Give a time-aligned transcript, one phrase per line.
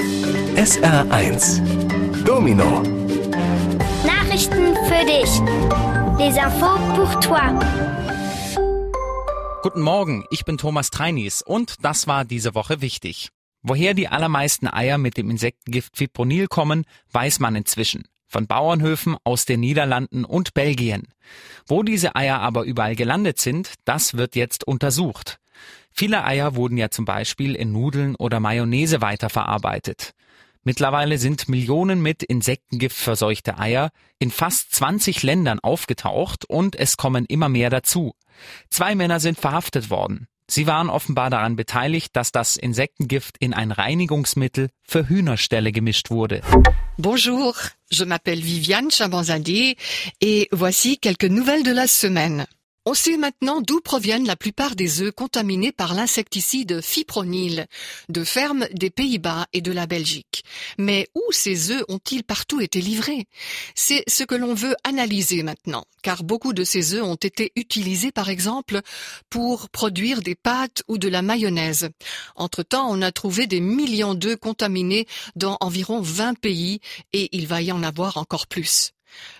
[0.00, 1.60] SR1
[2.24, 2.82] Domino
[4.06, 5.28] Nachrichten für dich.
[6.18, 7.52] Les infos pour toi.
[9.62, 13.28] Guten Morgen, ich bin Thomas Treinis und das war diese Woche wichtig.
[13.60, 18.04] Woher die allermeisten Eier mit dem Insektengift Fipronil kommen, weiß man inzwischen.
[18.26, 21.08] Von Bauernhöfen aus den Niederlanden und Belgien.
[21.66, 25.40] Wo diese Eier aber überall gelandet sind, das wird jetzt untersucht.
[25.92, 30.12] Viele Eier wurden ja zum Beispiel in Nudeln oder Mayonnaise weiterverarbeitet.
[30.62, 37.24] Mittlerweile sind Millionen mit Insektengift verseuchte Eier in fast 20 Ländern aufgetaucht und es kommen
[37.24, 38.14] immer mehr dazu.
[38.68, 40.26] Zwei Männer sind verhaftet worden.
[40.50, 46.42] Sie waren offenbar daran beteiligt, dass das Insektengift in ein Reinigungsmittel für Hühnerställe gemischt wurde.
[46.98, 47.54] Bonjour,
[47.88, 49.76] je m'appelle Viviane Chabanzadeh
[50.20, 52.46] et voici quelques nouvelles de la semaine.
[52.90, 57.68] On sait maintenant d'où proviennent la plupart des œufs contaminés par l'insecticide fipronil,
[58.08, 60.42] de fermes des Pays-Bas et de la Belgique.
[60.76, 63.28] Mais où ces œufs ont-ils partout été livrés?
[63.76, 68.10] C'est ce que l'on veut analyser maintenant, car beaucoup de ces œufs ont été utilisés
[68.10, 68.80] par exemple
[69.28, 71.90] pour produire des pâtes ou de la mayonnaise.
[72.34, 76.80] Entre-temps, on a trouvé des millions d'œufs contaminés dans environ 20 pays
[77.12, 78.90] et il va y en avoir encore plus.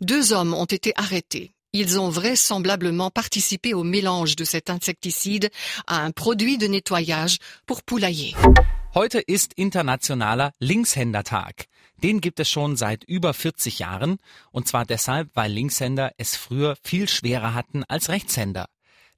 [0.00, 1.52] Deux hommes ont été arrêtés.
[1.78, 5.50] Ils ont vraisemblablement participé au mélange de cet insecticide
[5.86, 8.34] à un produit de nettoyage pour poulailler.
[8.94, 11.66] Heute ist internationaler Linkshändertag.
[12.02, 14.16] Den gibt es schon seit über 40 Jahren
[14.52, 18.68] und zwar deshalb, weil Linkshänder es früher viel schwerer hatten als Rechtshänder.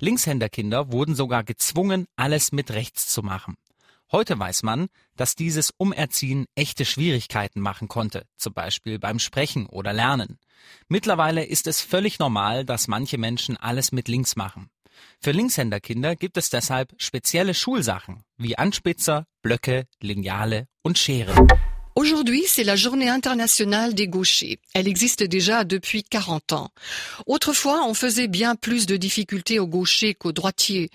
[0.00, 3.54] Linkshänderkinder wurden sogar gezwungen, alles mit rechts zu machen.
[4.10, 9.92] Heute weiß man, dass dieses Umerziehen echte Schwierigkeiten machen konnte, zum Beispiel beim Sprechen oder
[9.92, 10.38] Lernen.
[10.88, 14.70] Mittlerweile ist es völlig normal, dass manche Menschen alles mit links machen.
[15.20, 21.46] Für Linkshänderkinder gibt es deshalb spezielle Schulsachen wie Anspitzer, Blöcke, Lineale und Scheren.
[21.94, 24.58] Aujourd'hui, c'est la journée internationale des gauchers.
[24.78, 26.70] Elle existe déjà depuis 40 ans.
[27.26, 30.90] Autrefois, on faisait bien plus de difficultés aux gauchers qu'aux droitiers.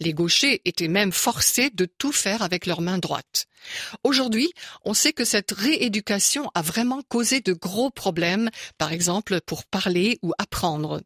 [0.00, 3.46] Les gauchers étaient même forcés de tout faire avec leur main droite.
[4.02, 4.52] Aujourd'hui,
[4.84, 10.18] on sait que cette rééducation a vraiment causé de gros problèmes, par exemple pour parler
[10.22, 11.00] ou apprendre.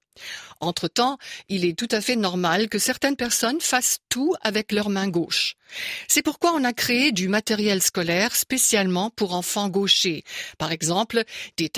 [0.60, 1.16] Entre-temps,
[1.48, 5.54] il est tout à fait normal que certaines personnes fassent tout avec leur main gauche.
[6.06, 10.22] C'est pourquoi on a créé du matériel scolaire spécialement pour enfants gauchers,
[10.58, 11.24] par exemple
[11.56, 11.70] des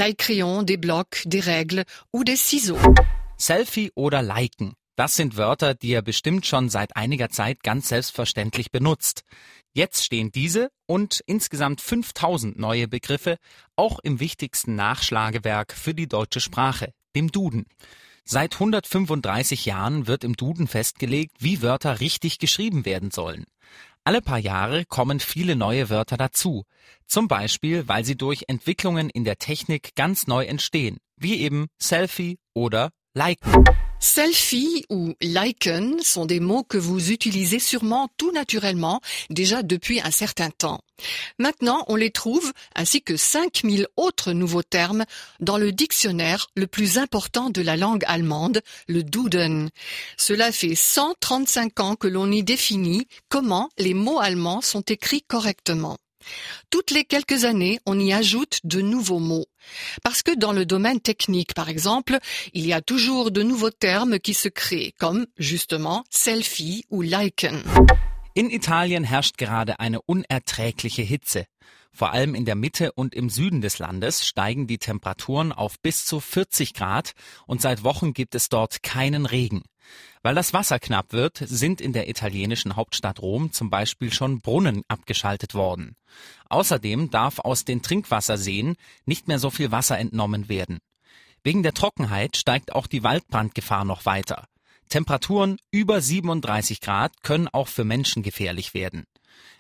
[0.44, 2.94] tailles-crayons, des blocs, des règles ou des ciseaux.
[3.37, 4.75] Selfie oder Liken.
[4.97, 9.22] Das sind Wörter, die ihr bestimmt schon seit einiger Zeit ganz selbstverständlich benutzt.
[9.72, 13.38] Jetzt stehen diese und insgesamt 5000 neue Begriffe
[13.75, 17.66] auch im wichtigsten Nachschlagewerk für die deutsche Sprache, dem Duden.
[18.25, 23.44] Seit 135 Jahren wird im Duden festgelegt, wie Wörter richtig geschrieben werden sollen.
[24.06, 26.65] Alle paar Jahre kommen viele neue Wörter dazu.
[27.06, 32.38] Zum Beispiel, weil sie durch Entwicklungen in der Technik ganz neu entstehen, wie eben Selfie
[32.53, 33.65] oder Liken.
[34.04, 39.00] Selfie ou liken sont des mots que vous utilisez sûrement tout naturellement
[39.31, 40.82] déjà depuis un certain temps.
[41.38, 45.06] Maintenant, on les trouve, ainsi que 5000 autres nouveaux termes,
[45.41, 49.70] dans le dictionnaire le plus important de la langue allemande, le Duden.
[50.19, 55.97] Cela fait 135 ans que l'on y définit comment les mots allemands sont écrits correctement.
[56.71, 59.47] Toutes les quelques années, on y ajoute de nouveaux mots.
[60.03, 62.19] Parce que dans le domaine technique, par exemple,
[62.53, 67.63] il y a toujours de nouveaux termes qui se créent, comme justement Selfie ou Liken.
[68.37, 71.47] In Italien herrscht gerade eine unerträgliche Hitze.
[71.94, 76.05] Vor allem in der Mitte und im Süden des Landes steigen die Temperaturen auf bis
[76.05, 77.12] zu 40 Grad
[77.47, 79.62] und seit Wochen gibt es dort keinen Regen.
[80.21, 84.83] Weil das Wasser knapp wird, sind in der italienischen Hauptstadt Rom zum Beispiel schon Brunnen
[84.88, 85.94] abgeschaltet worden.
[86.49, 88.75] Außerdem darf aus den Trinkwasserseen
[89.06, 90.81] nicht mehr so viel Wasser entnommen werden.
[91.44, 94.49] Wegen der Trockenheit steigt auch die Waldbrandgefahr noch weiter.
[94.88, 99.04] Temperaturen über 37 Grad können auch für Menschen gefährlich werden.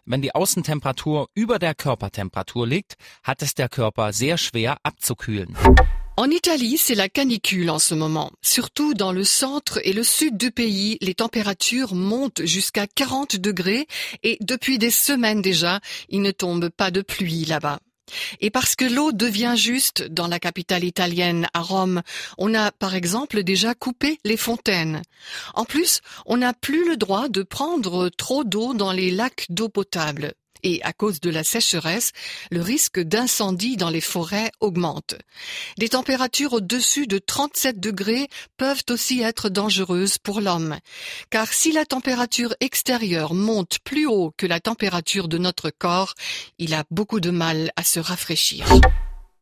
[0.06, 5.56] Wenn die Außentemperatur über der Körpertemperatur liegt, hat es der Körper sehr schwer abzukühlen.
[6.16, 8.30] En Italie, c'est la canicule en ce moment.
[8.40, 13.88] Surtout dans le centre et le sud du pays, les températures montent jusqu'à 40 degrés
[14.22, 17.80] et depuis des semaines déjà, il ne tombe pas de pluie là-bas.
[18.40, 22.02] Et parce que l'eau devient juste dans la capitale italienne, à Rome,
[22.38, 25.02] on a par exemple déjà coupé les fontaines.
[25.54, 29.68] En plus, on n'a plus le droit de prendre trop d'eau dans les lacs d'eau
[29.68, 30.34] potable.
[30.64, 32.10] Et à cause de la sécheresse,
[32.50, 35.14] le risque d'incendie dans les forêts augmente.
[35.78, 40.78] Des températures au-dessus de 37 degrés peuvent aussi être dangereuses pour l'homme,
[41.30, 46.14] car si la température extérieure monte plus haut que la température de notre corps,
[46.58, 48.66] il a beaucoup de mal à se rafraîchir.